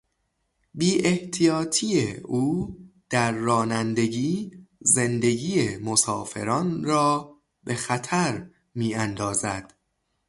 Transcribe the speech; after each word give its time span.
بیاحتیاطی 0.73 2.11
او 2.21 2.75
در 3.09 3.31
رانندگی 3.31 4.51
زندگی 4.79 5.77
مسافران 5.77 6.83
را 6.83 7.37
به 7.63 7.75
خطر 7.75 8.49
میاندازد. 8.75 9.73